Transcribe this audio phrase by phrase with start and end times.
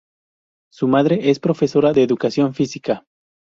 [0.71, 3.05] Su madre es profesora de educación física.